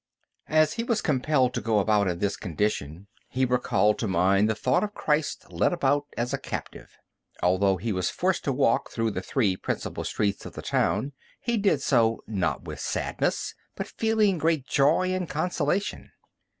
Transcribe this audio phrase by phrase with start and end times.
[0.49, 4.55] As he was compelled to go about in this condition, he recalled to mind the
[4.55, 6.97] thought of Christ led about as a captive.
[7.43, 11.55] Although he was forced to walk through the three principal streets of the town, he
[11.55, 16.09] did so, not with sadness, but feeling great joy and consolation.